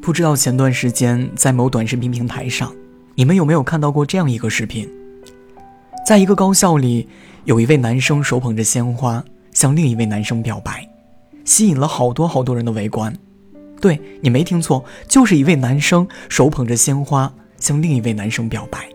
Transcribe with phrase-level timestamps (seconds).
[0.00, 2.74] 不知道前段时间在某短视频平台上，
[3.14, 4.88] 你们有没有看到过这样一个视频？
[6.06, 7.08] 在一个高校里，
[7.44, 10.88] 有一位男生手捧着鲜花向另一位男生表白，
[11.44, 13.14] 吸引了好多好多人的围观。
[13.80, 18.88] 对你没听错，就是一位男生手捧着鲜花向另一位男生表白。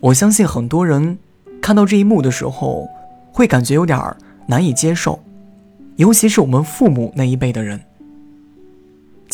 [0.00, 1.18] 我相信很多人
[1.60, 2.88] 看到这一幕的时候，
[3.32, 3.98] 会感觉有点
[4.46, 5.18] 难以接受，
[5.96, 7.80] 尤其是我们父母那一辈的人。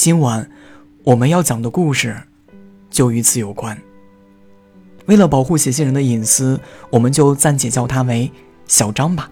[0.03, 0.51] 今晚
[1.05, 2.17] 我们要讲的故事，
[2.89, 3.77] 就与此有关。
[5.05, 6.59] 为了保护写信人的隐私，
[6.89, 8.33] 我们就暂且叫他为
[8.67, 9.31] 小张吧。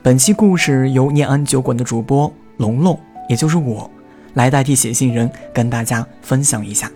[0.00, 2.96] 本期故事由念安酒馆的主播龙龙，
[3.28, 3.90] 也就是我，
[4.34, 6.88] 来代替写信人跟大家分享一下。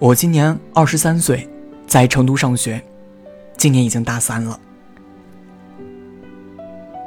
[0.00, 1.48] 我今年二十三岁，
[1.86, 2.82] 在成都上学，
[3.56, 4.58] 今年已经大三了。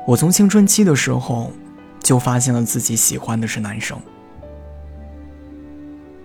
[0.06, 1.52] 我从青春期的时候，
[2.00, 4.00] 就发现了自己喜欢的是男生，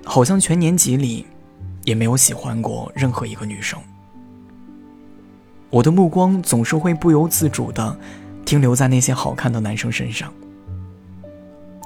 [0.05, 1.27] 好像全年级里，
[1.85, 3.79] 也没有喜欢过任何一个女生。
[5.71, 7.97] 我的目光总是会不由自主的
[8.45, 10.31] 停留在那些好看的男生身上，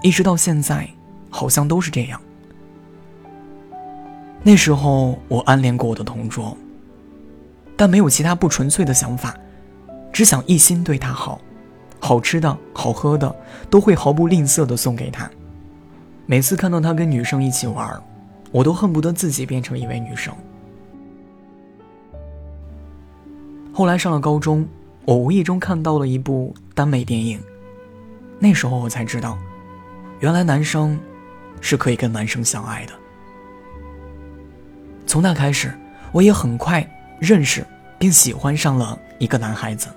[0.02, 0.88] 一直到现在，
[1.30, 2.20] 好像都是这样。
[4.42, 6.56] 那时候我暗恋过我的同桌，
[7.76, 9.36] 但没有其他不纯粹的想法，
[10.12, 11.40] 只想一心对他好。
[12.04, 13.34] 好吃的好喝的
[13.70, 15.30] 都会毫不吝啬的送给他。
[16.26, 17.98] 每次看到他跟女生一起玩，
[18.52, 20.34] 我都恨不得自己变成一位女生。
[23.72, 24.68] 后来上了高中，
[25.06, 27.40] 我无意中看到了一部耽美电影，
[28.38, 29.38] 那时候我才知道，
[30.20, 31.00] 原来男生
[31.62, 32.92] 是可以跟男生相爱的。
[35.06, 35.72] 从那开始，
[36.12, 36.86] 我也很快
[37.18, 37.66] 认识
[37.98, 39.88] 并喜欢上了一个男孩子。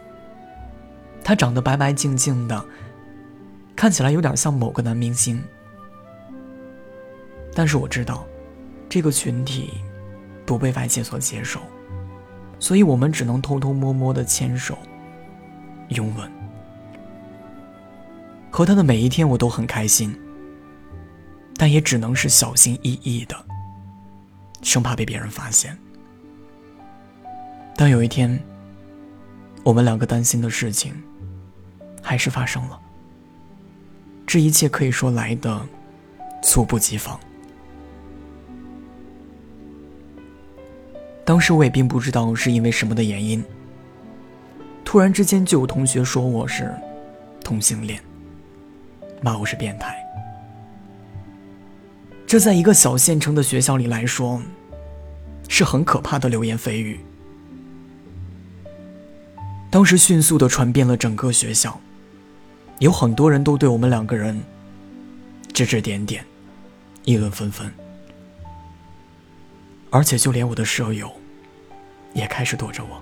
[1.27, 2.65] 他长得白白净净的，
[3.75, 5.43] 看起来有点像某个男明星。
[7.53, 8.25] 但是我知道，
[8.87, 9.73] 这个群体
[10.45, 11.59] 不被外界所接受，
[12.59, 14.77] 所以我们只能偷偷摸摸的牵手、
[15.89, 16.31] 拥吻。
[18.49, 20.17] 和他的每一天，我都很开心，
[21.57, 23.35] 但也只能是小心翼翼的，
[24.61, 25.77] 生怕被别人发现。
[27.75, 28.41] 但有一天，
[29.65, 30.93] 我们两个担心的事情。
[32.07, 32.79] 还是发生了。
[34.25, 35.61] 这一切可以说来的
[36.41, 37.19] 猝不及防。
[41.25, 43.43] 当时我也并不知道是因为什么的原因，
[44.85, 46.73] 突然之间就有同学说我是
[47.43, 48.01] 同性恋，
[49.21, 49.97] 骂我是变态。
[52.25, 54.41] 这在一个小县城的学校里来说，
[55.49, 57.01] 是很可怕的流言蜚语。
[59.69, 61.77] 当时迅速的传遍了整个学校。
[62.79, 64.39] 有很多人都对我们两个人
[65.51, 66.23] 指指点点，
[67.05, 67.71] 议论纷纷，
[69.89, 71.11] 而且就连我的舍友
[72.13, 73.01] 也开始躲着我。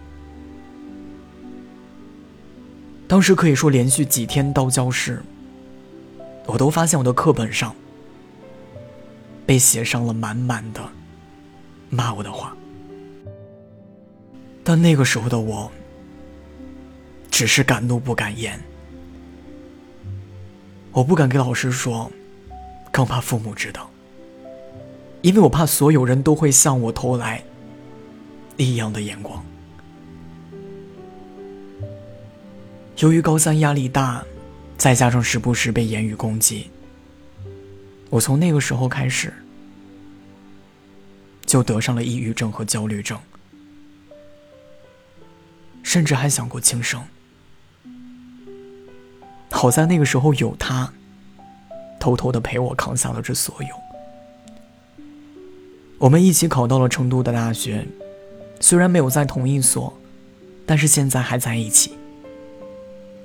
[3.06, 5.22] 当时可以说连续几天到教室，
[6.46, 7.76] 我都发现我的课本上
[9.46, 10.82] 被写上了满满的
[11.90, 12.56] 骂我的话，
[14.64, 15.70] 但那个时候的我
[17.30, 18.58] 只是敢怒不敢言。
[20.96, 22.10] 我不敢给老师说，
[22.90, 23.92] 更怕父母知道，
[25.22, 27.44] 因为我怕所有人都会向我投来
[28.56, 29.46] 异样的眼光。
[33.00, 34.24] 由于高三压力大，
[34.78, 36.72] 再加上时不时被言语攻击，
[38.10, 39.34] 我从那个时候开始
[41.46, 43.20] 就得上了抑郁症和焦虑症，
[45.84, 47.04] 甚至还想过轻生。
[49.56, 50.92] 好在那个时候有他，
[51.98, 53.70] 偷偷的陪我扛下了这所有。
[55.98, 57.88] 我们一起考到了成都的大学，
[58.60, 59.98] 虽然没有在同一所，
[60.66, 61.94] 但是现在还在一起。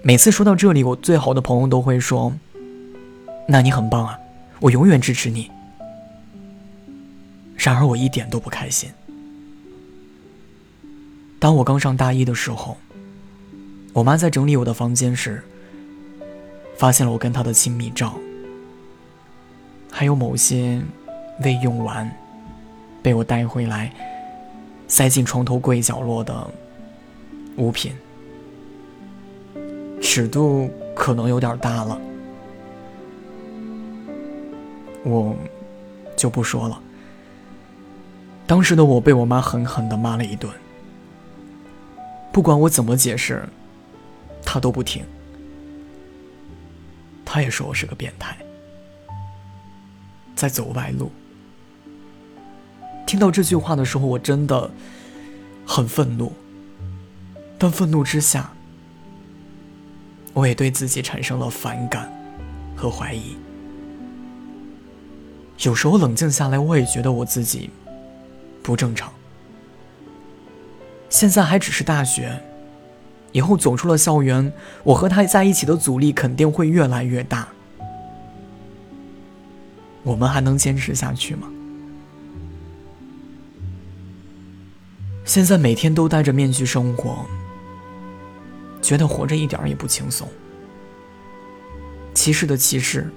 [0.02, 2.32] 每次说到这里，我最好的朋友都会说
[3.48, 4.16] ：“那你很棒啊，
[4.60, 5.50] 我永远支持你。”
[7.58, 8.88] 然而我一点都不开心。
[11.40, 12.78] 当我刚上大一的时候，
[13.92, 15.42] 我妈在整理我的房间时。
[16.80, 18.14] 发现了我跟他的亲密照，
[19.92, 20.80] 还有某些
[21.44, 22.10] 未用完、
[23.02, 23.92] 被我带回来、
[24.88, 26.50] 塞进床头柜角落的
[27.58, 27.92] 物品，
[30.00, 32.00] 尺度可能有点大了，
[35.04, 35.36] 我
[36.16, 36.80] 就不说了。
[38.46, 40.50] 当时的我被我妈狠狠的骂了一顿，
[42.32, 43.46] 不管我怎么解释，
[44.42, 45.04] 她都不听。
[47.32, 48.36] 他也说我是个变态，
[50.34, 51.12] 在走歪路。
[53.06, 54.68] 听到这句话的时候，我真的
[55.64, 56.32] 很愤怒，
[57.56, 58.52] 但愤怒之下，
[60.32, 62.12] 我也对自己产生了反感
[62.76, 63.36] 和怀疑。
[65.60, 67.70] 有时候冷静下来，我也觉得我自己
[68.60, 69.12] 不正常。
[71.08, 72.42] 现在还只是大学，
[73.32, 74.52] 以后走出了校园，
[74.84, 77.48] 我和他在一起的阻力肯定会越来越大。
[80.02, 81.48] 我们还能坚持下去吗？
[85.24, 87.24] 现在每天都戴着面具生活，
[88.82, 90.26] 觉得活着一点也不轻松。
[92.14, 93.08] 歧视的歧视，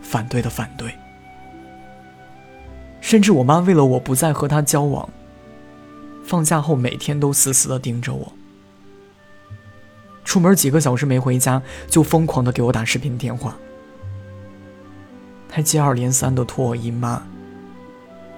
[0.00, 0.94] 反对的反对。
[3.00, 5.08] 甚至我妈为了我不再和他交往，
[6.24, 8.32] 放假后每天都死死的盯着我。
[10.26, 13.56] 出门几个小时没回家，就疯狂的给我打视频电话，
[15.48, 17.22] 还接二连三的托我姨妈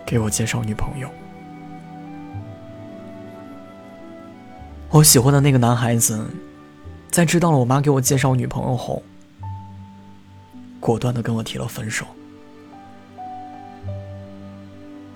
[0.07, 1.09] 给我介绍女朋友。
[4.91, 6.25] 我喜欢的那个男孩子，
[7.11, 9.03] 在知道了我妈给我介绍女朋友后，
[10.79, 12.05] 果断的跟我提了分手。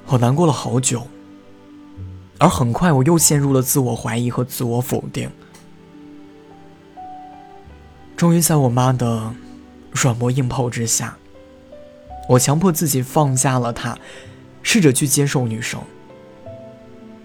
[0.07, 1.07] 我难过了好久，
[2.39, 5.31] 而很快我又陷入了自我怀疑和自我否定。
[8.23, 9.35] 终于在我妈的
[9.91, 11.17] 软磨硬泡之下，
[12.29, 13.99] 我强迫自己放下了他，
[14.63, 15.83] 试着去接受女生。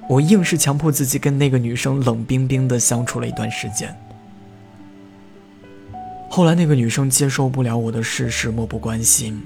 [0.09, 3.95] 我硬是强迫自己跟那个女生冷冰冰的相处了一段时间。
[6.31, 9.39] 后来那个女生接受不了我的事实，漠不关心，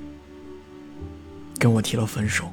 [1.59, 2.49] 跟我提了分手。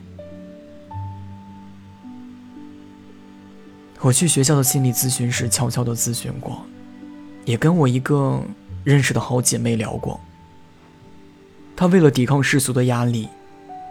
[4.01, 6.67] 我去学校的心理咨询室悄悄的咨询过，
[7.44, 8.43] 也跟我一个
[8.88, 10.19] 认识的好姐妹聊过。
[11.76, 13.29] 她为了抵抗世俗的压力，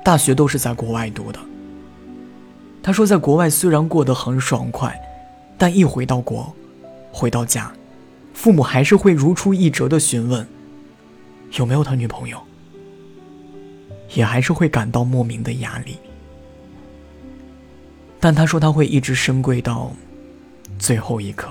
[0.04, 1.40] 大学都是在国外读的。
[2.82, 5.00] 她说，在国外虽然过得很爽快，
[5.56, 6.52] 但一回到国，
[7.12, 7.72] 回到家，
[8.34, 10.48] 父母还是会如出一辙的询问
[11.52, 12.42] 有没有他女朋友，
[14.16, 15.98] 也还是会感到莫名的压力。
[18.20, 19.92] 但他说他会一直深跪到
[20.80, 21.50] 最后一刻，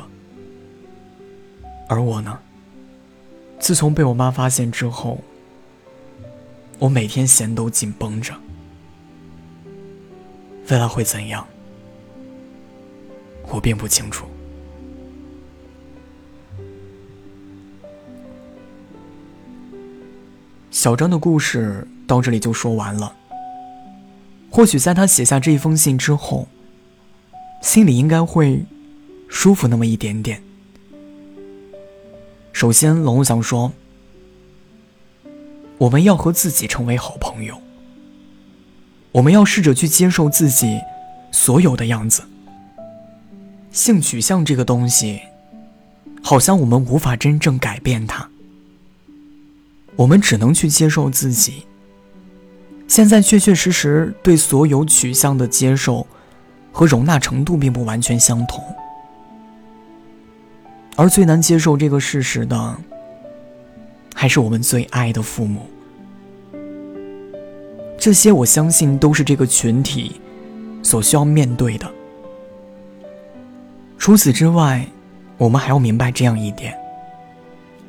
[1.88, 2.36] 而我呢？
[3.58, 5.18] 自从被我妈发现之后，
[6.78, 8.34] 我每天弦都紧绷着，
[10.68, 11.46] 未来会怎样，
[13.48, 14.26] 我并不清楚。
[20.70, 23.16] 小张的故事到这里就说完了。
[24.50, 26.48] 或许在他写下这一封信之后。
[27.62, 28.64] 心里应该会
[29.28, 30.40] 舒服那么一点点。
[32.56, 33.70] 首先，龙想说，
[35.76, 37.60] 我们要和自己成为好朋友。
[39.12, 40.80] 我们要试着去接受自己
[41.30, 42.22] 所有的样子。
[43.70, 45.20] 性取向这个东西，
[46.22, 48.26] 好像我们无法真正改变它。
[49.94, 51.66] 我们只能去接受自己。
[52.88, 56.06] 现在确确实实对所有取向的接受。
[56.72, 58.64] 和容纳程度并不完全相同，
[60.96, 62.76] 而最难接受这个事实的，
[64.14, 65.68] 还是我们最爱的父母。
[67.98, 70.20] 这些我相信都是这个群体
[70.82, 71.86] 所需要面对的。
[73.98, 74.86] 除此之外，
[75.36, 76.74] 我们还要明白这样一点：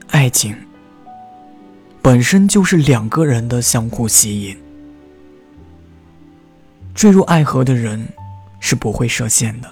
[0.09, 0.55] 爱情
[2.01, 4.57] 本身就是两个人的相互吸引，
[6.93, 8.07] 坠入爱河的人。
[8.59, 9.71] 是不会设限的，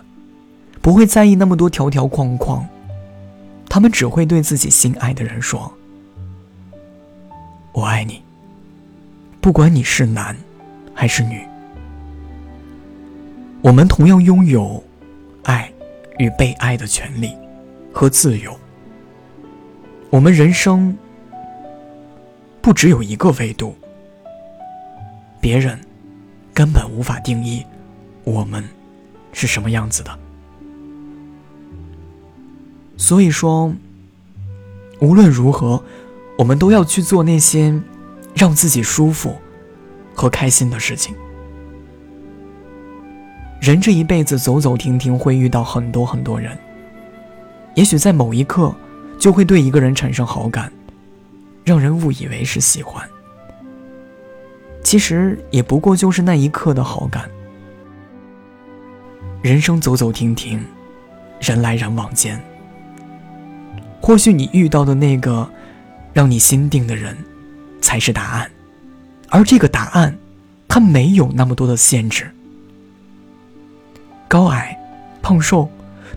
[0.80, 2.66] 不会在意那么多条条框框，
[3.76, 5.70] 他们只会对自己心爱的人说
[7.76, 8.24] ：“我爱你。”
[9.42, 10.34] 不管你是男
[10.94, 11.46] 还是女，
[13.62, 14.82] 我们同样拥有
[15.44, 15.70] 爱
[16.20, 17.36] 与被爱的权利
[17.92, 18.58] 和自由。
[20.10, 20.98] 我们人生
[22.62, 23.76] 不只有一个维度，
[25.42, 25.78] 别人
[26.54, 27.62] 根本无法定义
[28.24, 28.64] 我们。
[29.34, 30.18] 是什么样子的？
[32.98, 33.74] 所以说，
[35.00, 35.84] 无论如何，
[36.38, 37.74] 我们都要去做那些
[38.34, 39.36] 让自己舒服
[40.14, 41.16] 和开心的事情。
[43.62, 46.58] 人这一辈子走走停停，会遇到很多很多人，
[47.74, 48.74] 也许在某一刻
[49.18, 50.72] 就会对一个人产生好感，
[51.64, 53.04] 让人误以为是喜欢，
[54.84, 57.30] 其实也不过就是那一刻的好感。
[59.42, 60.64] 人生走走停停，
[61.40, 62.40] 人来人往间，
[64.06, 65.50] 或许你遇到的那个
[66.14, 67.18] 让你心定的人，
[67.82, 68.52] 才是答案，
[69.30, 70.16] 而这个答案，
[70.68, 72.30] 它没有那么多的限制。
[74.28, 74.78] 高矮、
[75.24, 75.68] 胖瘦、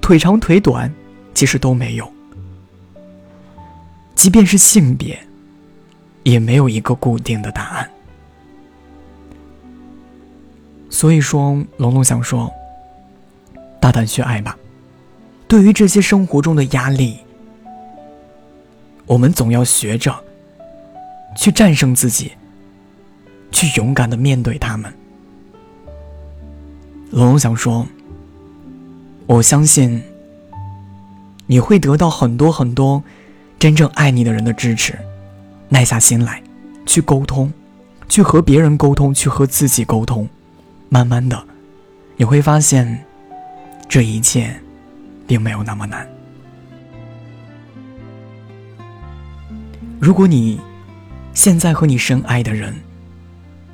[0.03, 0.93] 腿长腿短，
[1.33, 2.13] 其实都没有。
[4.15, 5.19] 即便是性别，
[6.25, 7.91] 也没有一个固定的答案。
[10.91, 12.53] 所以说，龙龙想说，
[13.81, 14.59] 大胆去爱吧。
[15.49, 17.17] 对于这些生活中的压力，
[19.09, 20.15] 我们总要学着
[21.35, 22.33] 去战胜自己，
[23.51, 24.93] 去勇敢的面对他们。
[27.11, 27.87] 龙龙想说，
[29.27, 30.03] 我相信
[31.47, 33.03] 你会得到很多很多
[33.59, 34.99] 真正爱你的人的支持，
[35.71, 36.43] 耐下心来，
[36.85, 37.51] 去沟通，
[38.11, 40.29] 去和别人沟通，去和自己沟通。
[40.91, 41.43] 慢慢的，
[42.17, 43.05] 你会发现，
[43.89, 44.55] 这一切
[45.27, 46.07] 并没有那么难。
[50.01, 50.61] 如果你
[51.35, 52.75] 现在和你深爱的人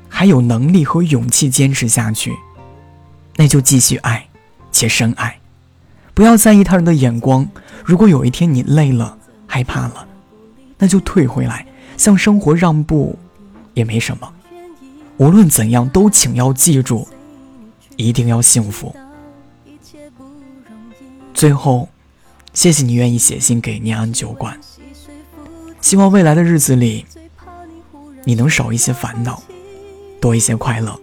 [0.09, 2.33] 还有能力和勇气坚持下去，
[3.35, 4.27] 那就继续爱，
[4.71, 5.39] 且深爱，
[6.13, 7.47] 不要在意他人的眼光。
[7.83, 10.07] 如果有一天你累了、害怕了，
[10.77, 11.65] 那就退回来，
[11.97, 13.19] 向生活让步，
[13.73, 14.33] 也没什么。
[15.17, 17.07] 无论怎样，都请要记住，
[17.97, 18.95] 一定要幸福。
[21.33, 21.89] 最后，
[22.53, 24.57] 谢谢你愿意写信给念安酒馆。
[25.85, 27.05] 希望未来的日子里，
[28.23, 29.43] 你能少一些烦恼，
[30.19, 30.99] 多一些快乐。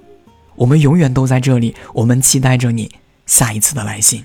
[0.56, 2.90] 我们永远都在这里，我们期待着你
[3.24, 4.24] 下一次的来信。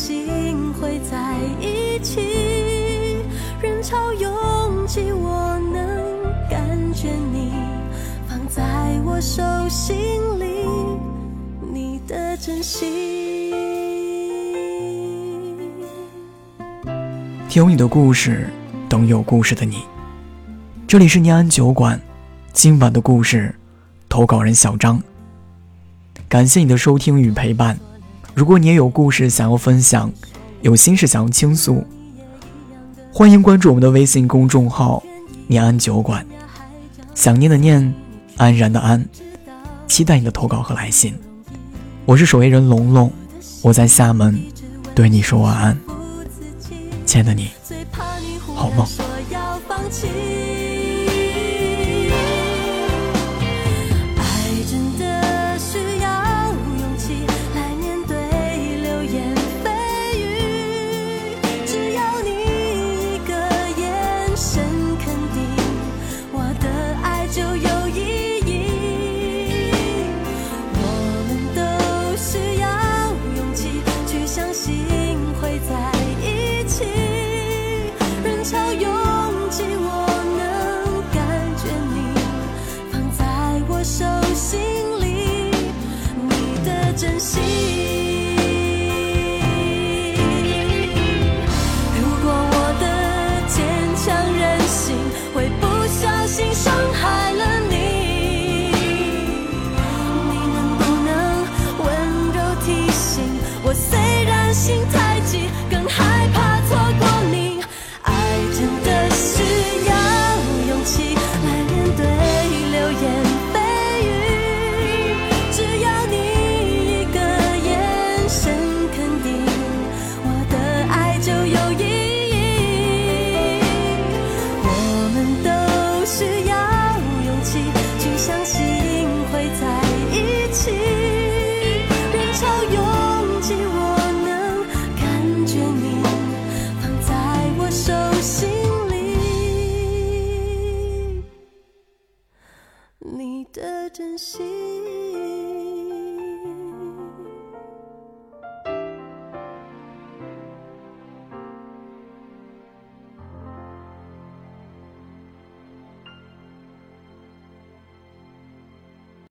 [0.00, 2.22] 心会在一起，
[3.60, 7.52] 人潮拥挤，我能感觉你
[8.26, 8.62] 放在
[9.04, 9.94] 我手心
[10.38, 10.64] 里，
[11.70, 13.52] 你的真心。
[17.46, 18.48] 听你的故事，
[18.88, 19.82] 等有故事的你。
[20.88, 22.00] 这里是念安酒馆，
[22.54, 23.54] 今晚的故事，
[24.08, 25.02] 投稿人小张。
[26.26, 27.78] 感谢你的收听与陪伴。
[28.34, 30.10] 如果你也有故事想要分享，
[30.62, 31.84] 有心事想要倾诉，
[33.12, 35.02] 欢迎关注我们的微信公众号
[35.46, 36.26] “念安酒馆”。
[37.14, 37.94] 想念的念，
[38.36, 39.04] 安然的安，
[39.86, 41.14] 期待你的投稿和来信。
[42.06, 43.12] 我是守夜人龙龙，
[43.62, 44.40] 我在厦门，
[44.94, 45.78] 对你说晚安，
[47.04, 47.50] 亲爱的你，
[48.54, 48.86] 好梦。